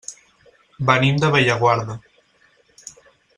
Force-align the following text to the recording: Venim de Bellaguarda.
Venim 0.87 1.19
de 1.25 1.29
Bellaguarda. 1.35 1.99